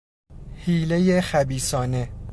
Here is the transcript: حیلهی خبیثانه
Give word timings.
حیلهی 0.65 1.21
خبیثانه 1.21 2.09